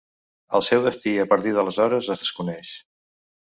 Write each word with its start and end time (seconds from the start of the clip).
El 0.59 0.63
seu 0.67 0.81
destí 0.87 1.13
a 1.19 1.27
partir 1.35 1.55
d'aleshores 1.59 2.11
es 2.17 2.27
desconeix. 2.27 2.77